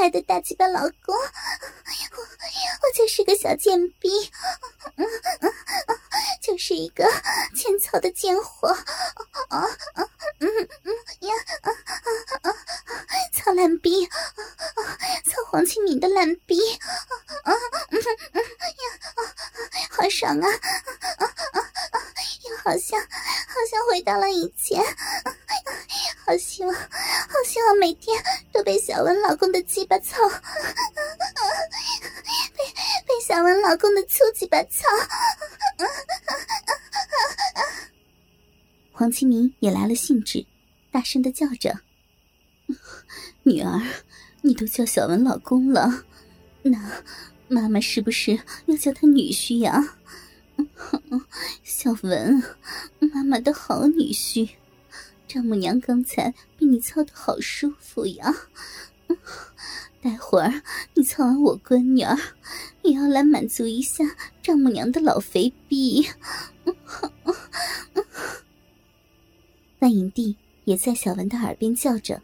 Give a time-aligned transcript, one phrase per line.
[0.00, 4.08] 爱的大鸡巴老公，我我就是个小贱逼，
[6.40, 7.04] 就是一个
[7.54, 8.68] 欠操的贱货，
[9.48, 9.58] 啊
[9.92, 10.08] 啊
[10.38, 10.48] 嗯
[10.84, 11.70] 嗯呀啊
[12.40, 12.56] 啊啊，
[13.34, 16.58] 操烂逼，操黄清明的烂逼，
[17.44, 17.52] 啊
[17.90, 18.00] 嗯
[18.32, 18.46] 嗯呀
[19.16, 19.20] 啊，
[19.90, 20.48] 好爽啊
[21.18, 21.60] 啊啊
[21.92, 22.00] 啊，
[22.48, 24.59] 又好像好像回到了以前。
[28.62, 30.16] 被小文老公的鸡巴操，
[32.56, 32.64] 被
[33.06, 34.86] 被小文老公的粗鸡巴操。
[38.92, 40.46] 黄清明也来了兴致，
[40.90, 41.80] 大声的叫着
[43.44, 43.80] ：“女儿，
[44.42, 46.04] 你都叫小文老公了，
[46.62, 47.02] 那
[47.48, 49.96] 妈妈是不是要叫他女婿呀？
[51.64, 52.42] 小文，
[52.98, 54.50] 妈妈的好女婿。”
[55.32, 58.34] 丈母娘刚才被你操的好舒服呀，
[60.02, 60.60] 待会儿
[60.92, 62.18] 你操完我闺女儿，
[62.82, 64.04] 也要来满足一下
[64.42, 66.04] 丈母娘的老肥逼。
[69.78, 72.20] 万影帝也在小文的耳边叫着，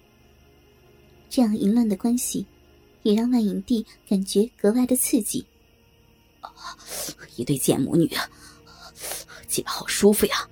[1.30, 2.44] 这样淫乱的关系，
[3.04, 5.46] 也让万影帝感觉格外的刺激。
[7.36, 8.10] 一对贱母女，
[9.46, 10.48] 鸡巴好舒服呀！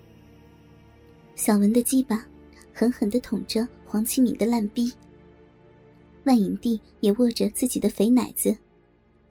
[1.34, 2.24] 小文的鸡巴。
[2.74, 4.92] 狠狠的捅着黄启敏的烂逼，
[6.24, 8.58] 万影帝也握着自己的肥奶子，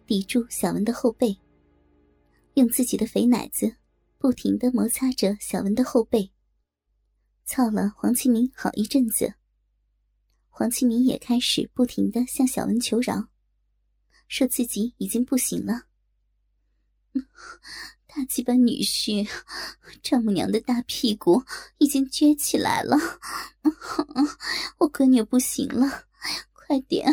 [0.07, 1.37] 抵住小文的后背，
[2.53, 3.75] 用自己的肥奶子
[4.17, 6.31] 不停的摩擦着小文的后背，
[7.43, 9.33] 操了黄启明好一阵子。
[10.49, 13.27] 黄启明也开始不停的向小文求饶，
[14.29, 15.87] 说自己已经不行了。
[18.15, 19.27] 大鸡巴女婿，
[20.03, 21.43] 丈母娘的大屁股
[21.79, 22.95] 已经撅起来了，
[24.77, 26.05] 我闺女不行了，
[26.53, 27.11] 快点，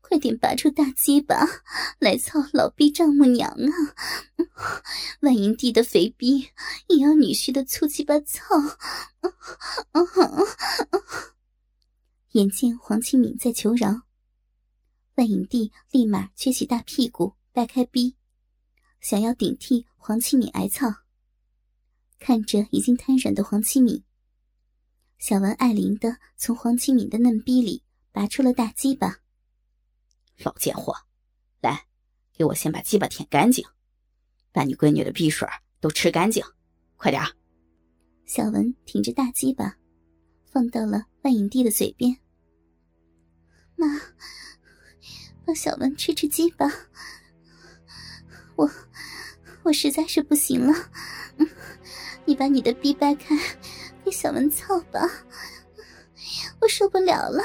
[0.00, 1.46] 快点拔出大鸡巴
[1.98, 3.68] 来操老逼丈母娘啊！
[5.20, 6.48] 万银帝的肥逼
[6.86, 8.46] 也要女婿的粗鸡巴操！
[12.32, 14.02] 眼见黄清敏在求饶，
[15.16, 18.17] 万影帝立马撅起大屁股，掰开逼。
[19.00, 20.86] 想要顶替黄七敏挨操，
[22.18, 24.02] 看着已经瘫软的黄七敏，
[25.18, 27.82] 小文爱怜的从黄七敏的嫩逼里
[28.12, 29.18] 拔出了大鸡巴。
[30.38, 30.94] 老贱货，
[31.60, 31.86] 来，
[32.32, 33.64] 给我先把鸡巴舔干净，
[34.52, 35.48] 把你闺女的逼水
[35.80, 36.44] 都吃干净，
[36.96, 37.22] 快点
[38.26, 39.78] 小文挺着大鸡巴，
[40.44, 42.18] 放到了万影帝的嘴边。
[43.74, 43.86] 妈，
[45.44, 46.66] 让小文吃吃鸡巴。
[48.56, 48.68] 我，
[49.68, 50.74] 我实在是不行了，
[52.24, 53.36] 你把你的逼掰开，
[54.02, 54.98] 给小文操吧，
[56.58, 57.44] 我受不了了。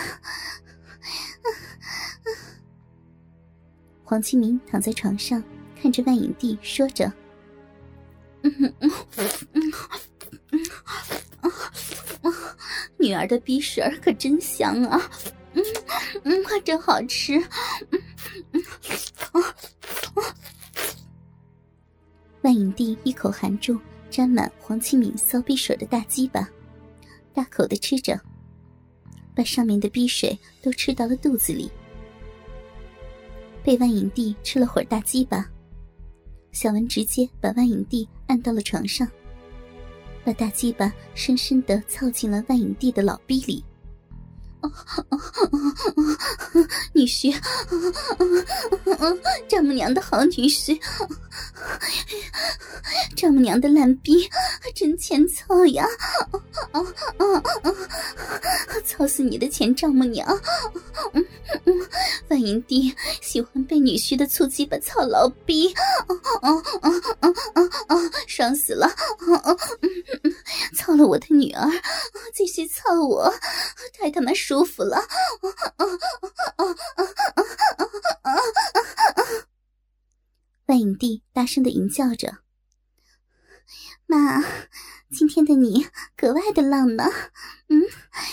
[4.06, 5.44] 黄清明躺在床上，
[5.82, 7.12] 看着万影帝，说着
[8.44, 8.92] ：“嗯嗯嗯
[12.22, 12.34] 嗯
[12.98, 15.12] 女儿的逼水可真香啊，
[15.56, 15.64] 嗯
[16.24, 17.38] 嗯，真好吃，
[17.92, 18.02] 嗯
[18.54, 18.64] 嗯
[19.34, 19.56] 啊。”
[22.44, 26.48] 万影帝一口含住沾满黄清敏骚逼水的大鸡巴，
[27.34, 28.20] 大口的吃着，
[29.34, 31.72] 把上面的逼水都吃到了肚子里。
[33.64, 35.50] 被万影帝吃了会儿大鸡巴，
[36.52, 39.08] 小文直接把万影帝按到了床上，
[40.26, 43.64] 把大鸡巴深深的操进了万影帝的老逼里。
[46.94, 47.36] 女婿，
[49.48, 50.80] 丈母娘的好女婿，
[53.16, 54.30] 丈母娘的烂逼，
[54.76, 55.88] 真欠操呀！
[58.86, 60.28] 操死你的前丈母娘！
[62.30, 65.74] 万银帝喜欢被女婿的粗鸡巴操老逼，
[68.28, 68.90] 爽死了！
[70.76, 71.70] 操了我的女儿，
[72.34, 73.34] 继续操我，
[73.98, 75.02] 太他妈舒服了！
[80.68, 82.38] 万影帝大声的吟叫着
[84.08, 84.42] ：“妈，
[85.12, 87.04] 今天的你格外的浪呢，
[87.68, 87.82] 嗯，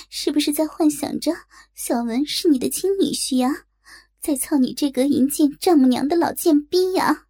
[0.08, 1.32] 是不是在幻想着
[1.74, 3.64] 小文是你的亲女婿呀？
[4.20, 7.26] 在操你这个淫贱丈母娘的老贱逼呀？”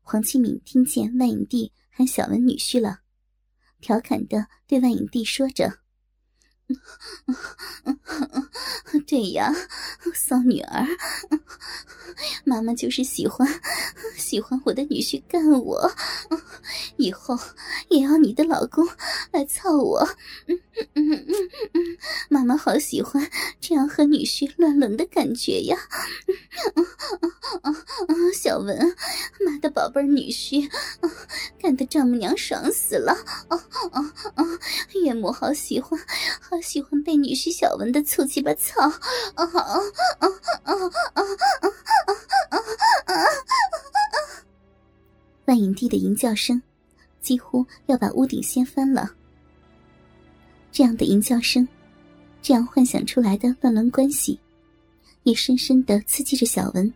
[0.00, 3.00] 黄启敏听见万影帝喊小文女婿了，
[3.80, 5.80] 调侃的对万影帝说着。
[9.06, 9.52] 对呀，
[10.14, 10.86] 骚女儿，
[12.44, 13.48] 妈妈就是喜欢
[14.26, 15.88] 喜欢我的女婿干我，
[16.98, 17.38] 以后
[17.88, 18.84] 也要你的老公
[19.30, 20.00] 来操我。
[20.48, 21.80] 嗯嗯嗯嗯嗯，
[22.28, 23.30] 妈妈好喜欢
[23.60, 25.78] 这样和女婿乱伦的感觉呀。
[26.74, 26.84] 嗯
[27.62, 27.76] 嗯
[28.08, 28.76] 嗯小文，
[29.46, 30.68] 妈的宝贝儿女婿，
[31.62, 33.12] 干得丈母娘爽死了。
[33.48, 33.62] 哦
[33.92, 34.44] 哦哦，
[35.00, 35.98] 岳母好喜欢，
[36.42, 38.82] 好喜欢被女婿小文的粗鸡巴操。
[38.82, 38.92] 啊
[39.36, 39.80] 啊啊
[40.18, 40.28] 啊
[40.64, 40.72] 啊
[41.14, 41.22] 啊
[42.50, 42.58] 啊
[43.06, 43.14] 啊！
[45.46, 46.60] 万影帝的吟叫声
[47.20, 49.10] 几乎要把屋顶掀翻了。
[50.70, 51.66] 这样的吟叫声，
[52.42, 54.38] 这样幻想出来的乱伦关系，
[55.22, 56.92] 也深深的刺激着小文。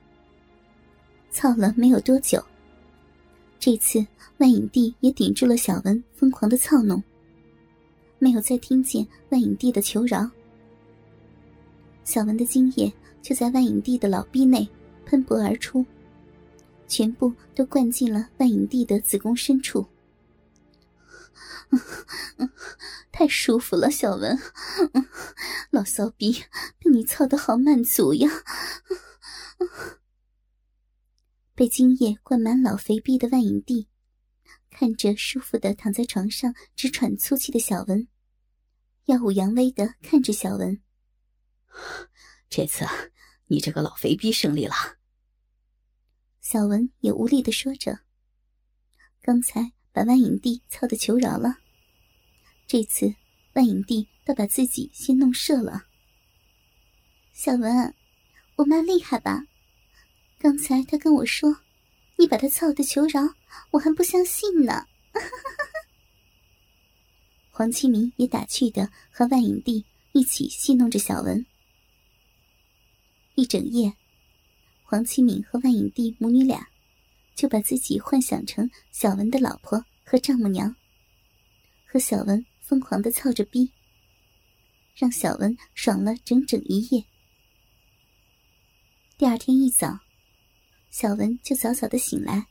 [1.30, 2.44] 操了没有多久，
[3.58, 4.04] 这次
[4.38, 7.02] 万影帝也顶住了小文疯狂的操弄，
[8.18, 10.28] 没有再听见万影帝的求饶。
[12.04, 12.92] 小文的精液
[13.22, 14.68] 就在万影帝的老逼内
[15.06, 15.84] 喷薄而出，
[16.90, 19.88] 全部都灌进了万影帝的子宫深处。
[23.12, 24.36] 太舒服了，小文，
[25.70, 26.32] 老骚逼
[26.78, 28.28] 被你操的好满足呀！
[31.54, 33.86] 被精液灌满老肥逼的万影帝，
[34.68, 38.08] 看着舒服的躺在床上直喘粗气的小文，
[39.04, 40.80] 耀武扬威的看着小文。
[42.48, 42.84] 这次
[43.46, 44.74] 你这个老肥逼胜利了。
[46.40, 48.00] 小文也无力的说着。
[49.22, 51.58] 刚才把万影帝操的求饶了，
[52.66, 53.14] 这次
[53.52, 55.86] 万影帝倒把自己先弄射了。
[57.32, 57.94] 小文，
[58.56, 59.44] 我妈厉害吧？
[60.38, 61.54] 刚才她跟我说，
[62.16, 63.20] 你把她操的求饶，
[63.72, 64.86] 我还不相信呢。
[67.50, 71.44] 黄启明也打趣的和万影帝一起戏弄着小文。
[73.34, 73.94] 一整夜，
[74.90, 76.66] 黄启敏和万影帝母女俩
[77.36, 80.74] 就把自己幻想成小文的老婆和丈母娘，
[81.86, 83.70] 和小文疯狂的操着逼，
[84.96, 87.04] 让小文爽了整整一夜。
[89.16, 90.00] 第二天一早，
[90.90, 92.48] 小文就早早的醒来，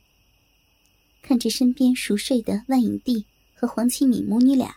[1.20, 4.76] 看着身边熟睡的万影帝和黄启敏母女俩，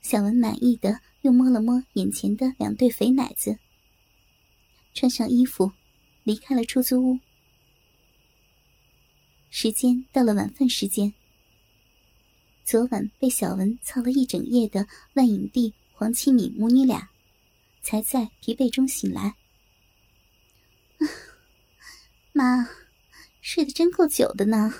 [0.00, 3.58] 小文满意的又摸了摸眼前的两对肥奶子。
[4.94, 5.72] 穿上衣服，
[6.30, 7.18] 离开了出租屋。
[9.50, 11.12] 时间到了晚饭时间。
[12.64, 17.10] 昨晚被小文操了一整夜的万影帝、黄七敏母女俩，
[17.82, 19.34] 才在疲惫中醒来。
[22.30, 22.68] 妈，
[23.40, 24.72] 睡得真够久的呢。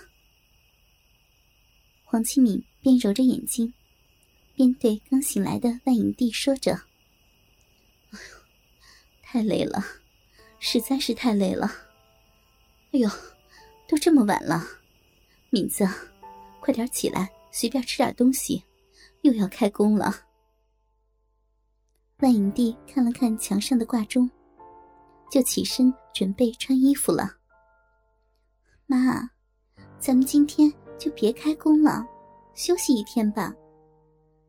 [2.05, 3.75] 黄七敏边揉着眼睛，
[4.55, 6.75] 边对刚醒来的万影帝说着
[8.15, 8.37] ：“哎呦，
[9.21, 9.85] 太累了。”
[10.63, 11.67] 实在是太累了，
[12.93, 13.09] 哎呦，
[13.89, 14.63] 都这么晚了，
[15.49, 15.89] 敏子，
[16.61, 18.63] 快点起来，随便吃点东西，
[19.23, 20.15] 又要开工了。
[22.19, 24.31] 万影帝看了看墙上的挂钟，
[25.31, 27.37] 就起身准备穿衣服了。
[28.87, 29.31] 妈，
[29.99, 32.07] 咱们今天就别开工了，
[32.55, 33.55] 休息一天吧。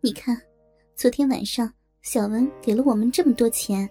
[0.01, 0.39] 你看，
[0.93, 3.89] 昨天晚上小文给了我们这么多钱，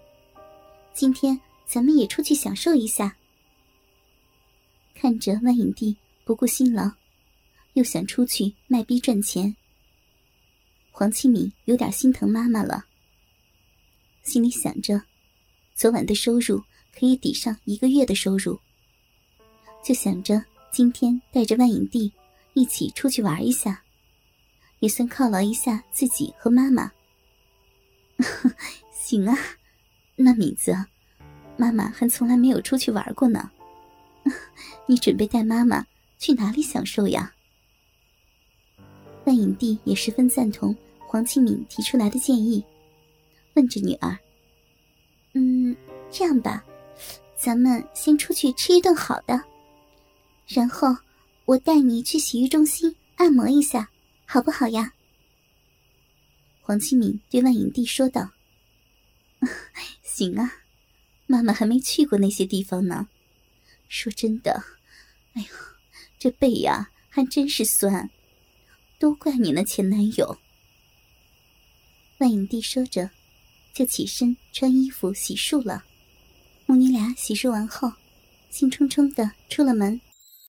[0.92, 1.40] 今天。
[1.70, 3.16] 咱们也出去享受一下。
[4.92, 6.90] 看着万影帝不顾辛劳，
[7.74, 9.54] 又想出去卖逼赚钱，
[10.90, 12.86] 黄启敏有点心疼妈妈了。
[14.24, 15.00] 心里想着，
[15.72, 16.60] 昨晚的收入
[16.92, 18.58] 可以抵上一个月的收入，
[19.84, 22.12] 就想着今天带着万影帝
[22.54, 23.80] 一起出去玩一下，
[24.80, 26.90] 也算犒劳一下自己和妈妈。
[28.92, 29.38] 行啊，
[30.16, 30.76] 那敏子。
[31.60, 33.50] 妈妈还从来没有出去玩过呢，
[34.88, 35.86] 你准备带妈妈
[36.18, 37.34] 去哪里享受呀？
[39.26, 40.74] 万影帝也十分赞同
[41.06, 42.64] 黄庆敏提出来的建议，
[43.52, 44.18] 问着女儿
[45.34, 45.76] ：“嗯，
[46.10, 46.64] 这样吧，
[47.36, 49.44] 咱们先出去吃一顿好的，
[50.48, 50.96] 然后
[51.44, 53.90] 我带你去洗浴中心按摩一下，
[54.24, 54.94] 好不好呀？”
[56.64, 58.30] 黄庆敏对万影帝说道
[60.02, 60.54] ：“行啊。”
[61.30, 63.06] 妈妈还没去过那些地方呢，
[63.88, 64.64] 说真的，
[65.34, 65.48] 哎呦，
[66.18, 68.10] 这背呀还真是酸，
[68.98, 70.38] 都怪你那前男友。
[72.18, 73.10] 万影帝说着，
[73.72, 75.84] 就起身穿衣服洗漱了。
[76.66, 77.92] 母女俩洗漱完后，
[78.50, 80.00] 兴冲冲的出了门。